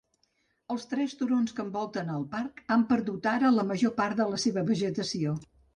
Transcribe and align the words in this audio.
Les 0.71 0.87
tres 0.93 1.13
turons 1.19 1.53
que 1.59 1.63
envolten 1.65 2.11
el 2.15 2.25
parc 2.33 2.65
han 2.77 2.89
perdut 2.95 3.31
ara 3.37 3.55
la 3.61 3.71
major 3.75 3.97
part 4.03 4.25
de 4.25 4.31
la 4.35 4.45
seva 4.47 4.71
vegetació. 4.73 5.41